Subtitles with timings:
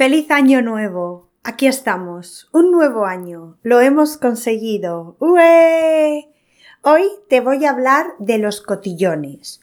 [0.00, 1.28] Feliz año nuevo.
[1.44, 2.48] Aquí estamos.
[2.54, 3.58] Un nuevo año.
[3.62, 5.14] Lo hemos conseguido.
[5.18, 6.30] ¡Ue!
[6.80, 9.60] Hoy te voy a hablar de los cotillones.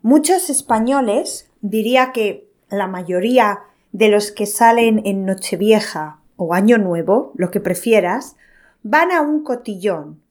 [0.00, 7.32] Muchos españoles, diría que la mayoría de los que salen en Nochevieja o Año Nuevo,
[7.34, 8.36] lo que prefieras,
[8.84, 10.22] van a un cotillón.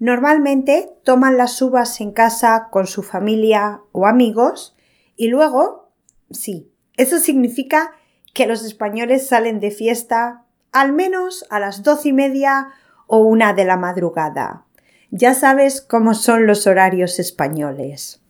[0.00, 4.74] Normalmente toman las uvas en casa con su familia o amigos
[5.14, 5.92] y luego,
[6.32, 7.92] sí, eso significa
[8.34, 12.68] que los españoles salen de fiesta al menos a las doce y media
[13.06, 14.64] o una de la madrugada.
[15.10, 18.20] Ya sabes cómo son los horarios españoles.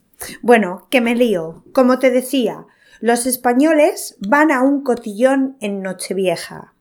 [0.43, 1.65] Bueno, que me lío.
[1.73, 2.67] Como te decía,
[3.01, 6.75] los españoles van a un cotillón en Nochevieja.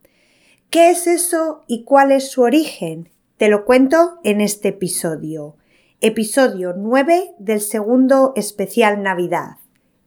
[0.69, 3.09] ¿Qué es eso y cuál es su origen?
[3.37, 5.55] Te lo cuento en este episodio.
[6.01, 9.57] Episodio 9 del segundo especial Navidad.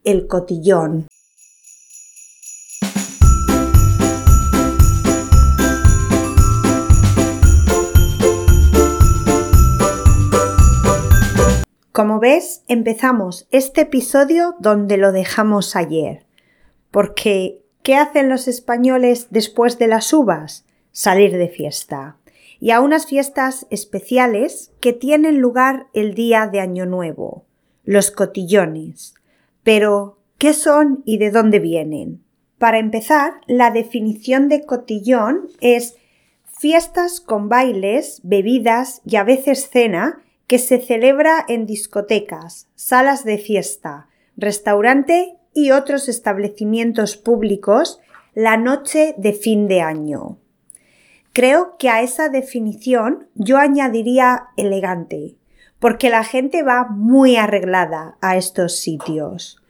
[0.04, 1.06] El cotillón.
[11.96, 16.26] Como ves, empezamos este episodio donde lo dejamos ayer.
[16.90, 20.66] Porque, ¿qué hacen los españoles después de las uvas?
[20.92, 22.18] Salir de fiesta.
[22.60, 27.46] Y a unas fiestas especiales que tienen lugar el día de Año Nuevo,
[27.82, 29.14] los cotillones.
[29.62, 32.22] Pero, ¿qué son y de dónde vienen?
[32.58, 35.96] Para empezar, la definición de cotillón es
[36.44, 43.38] fiestas con bailes, bebidas y a veces cena que se celebra en discotecas, salas de
[43.38, 48.00] fiesta, restaurante y otros establecimientos públicos
[48.34, 50.38] la noche de fin de año.
[51.32, 55.36] Creo que a esa definición yo añadiría elegante,
[55.80, 59.60] porque la gente va muy arreglada a estos sitios.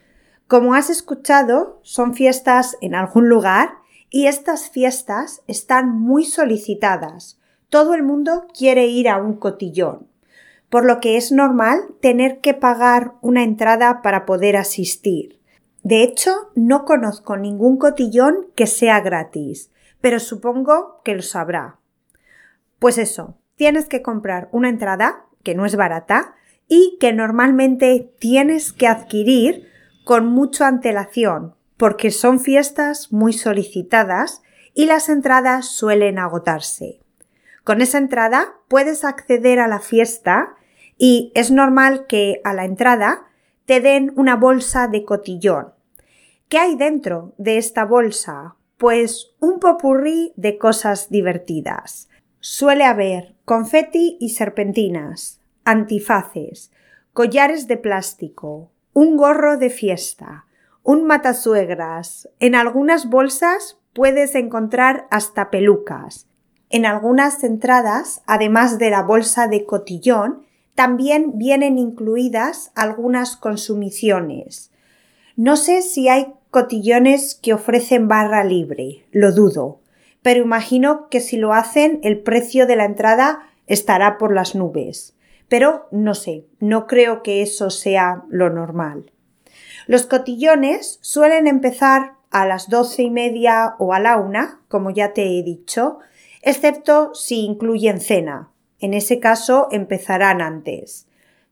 [0.47, 3.71] Como has escuchado, son fiestas en algún lugar
[4.09, 7.39] y estas fiestas están muy solicitadas.
[7.69, 10.07] Todo el mundo quiere ir a un cotillón
[10.69, 15.39] por lo que es normal tener que pagar una entrada para poder asistir.
[15.83, 21.79] De hecho, no conozco ningún cotillón que sea gratis, pero supongo que lo sabrá.
[22.79, 26.35] Pues eso, tienes que comprar una entrada, que no es barata,
[26.67, 29.69] y que normalmente tienes que adquirir
[30.03, 34.41] con mucha antelación, porque son fiestas muy solicitadas
[34.73, 36.99] y las entradas suelen agotarse.
[37.67, 40.55] Con esa entrada puedes acceder a la fiesta
[40.97, 43.27] y es normal que a la entrada
[43.65, 45.73] te den una bolsa de cotillón.
[46.47, 48.55] ¿Qué hay dentro de esta bolsa?
[48.77, 52.07] Pues un popurrí de cosas divertidas.
[52.39, 56.71] Suele haber confeti y serpentinas, antifaces,
[57.11, 60.45] collares de plástico, un gorro de fiesta,
[60.83, 62.29] un matasuegras.
[62.39, 66.29] En algunas bolsas puedes encontrar hasta pelucas,
[66.69, 70.45] en algunas entradas, además de la bolsa de cotillón,
[70.75, 74.71] también vienen incluidas algunas consumiciones.
[75.35, 79.79] No sé si hay cotillones que ofrecen barra libre, lo dudo,
[80.21, 85.15] pero imagino que si lo hacen el precio de la entrada estará por las nubes.
[85.47, 89.11] Pero no sé, no creo que eso sea lo normal.
[89.87, 95.13] Los cotillones suelen empezar a las doce y media o a la una, como ya
[95.13, 95.99] te he dicho,
[96.41, 98.51] excepto si incluyen cena.
[98.79, 101.07] En ese caso empezarán antes.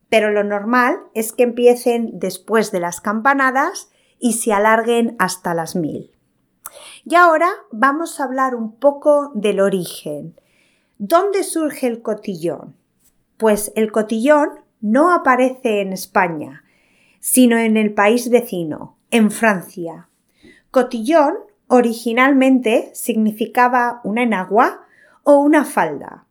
[0.09, 5.75] Pero lo normal es que empiecen después de las campanadas y se alarguen hasta las
[5.75, 6.12] mil.
[7.03, 10.40] Y ahora vamos a hablar un poco del origen.
[10.97, 12.75] ¿Dónde surge el cotillón?
[13.38, 14.50] Pues el cotillón
[14.81, 16.63] no aparece en España,
[17.19, 20.09] sino en el país vecino, en Francia.
[20.72, 21.35] Cotillón
[21.68, 24.86] originalmente significaba una enagua
[25.24, 26.26] o una falda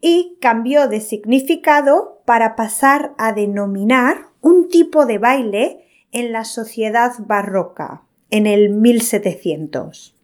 [0.00, 7.12] y cambió de significado para pasar a denominar un tipo de baile en la sociedad
[7.18, 10.14] barroca en el 1700.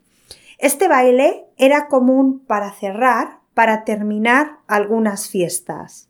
[0.59, 6.09] Este baile era común para cerrar, para terminar algunas fiestas.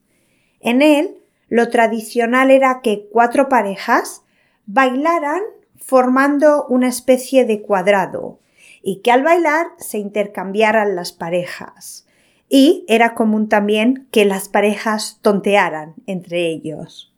[0.60, 1.18] En él,
[1.48, 4.22] lo tradicional era que cuatro parejas
[4.66, 5.42] bailaran
[5.78, 8.40] formando una especie de cuadrado,
[8.82, 12.06] y que al bailar se intercambiaran las parejas.
[12.48, 17.14] Y era común también que las parejas tontearan entre ellos.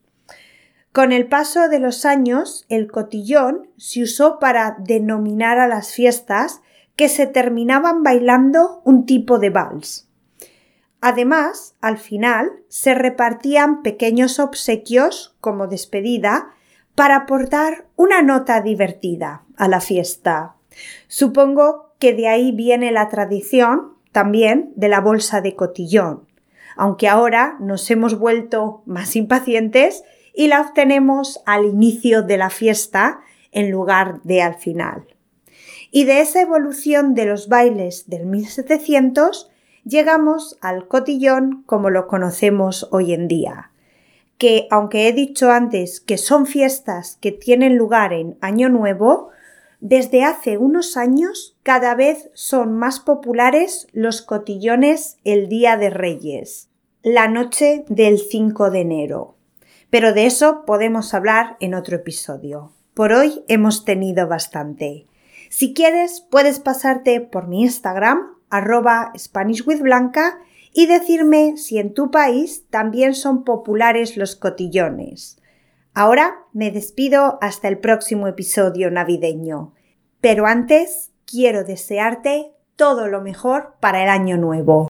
[0.93, 6.63] Con el paso de los años, el cotillón se usó para denominar a las fiestas
[6.95, 10.09] que se terminaban bailando un tipo de vals.
[11.03, 16.55] Además, al final se repartían pequeños obsequios como despedida
[16.97, 20.57] para aportar una nota divertida a la fiesta
[21.09, 26.27] Supongo que de ahí viene la tradición también de la bolsa de cotillón,
[26.77, 30.05] aunque ahora nos hemos vuelto más impacientes
[30.35, 33.21] y la obtenemos al inicio de la fiesta
[33.53, 35.07] en lugar de al final.
[35.91, 39.51] Y de esa evolución de los bailes del 1700
[39.85, 43.71] llegamos al cotillón como lo conocemos hoy en día,
[44.39, 49.31] que aunque he dicho antes que son fiestas que tienen lugar en Año Nuevo,
[49.81, 56.69] desde hace unos años cada vez son más populares los cotillones el Día de Reyes,
[57.03, 59.37] la noche del 5 de enero.
[59.91, 62.73] Pero de eso podemos hablar en otro episodio.
[62.95, 65.07] Por hoy hemos tenido bastante.
[65.51, 70.39] Si quieres, puedes pasarte por mi Instagram, arroba SpanishWithBlanca,
[70.79, 75.41] y decirme si en tu país también son populares los cotillones.
[75.95, 79.73] Ahora me despido hasta el próximo episodio navideño.
[80.21, 84.89] Pero antes quiero desearte todo lo mejor para el año nuevo.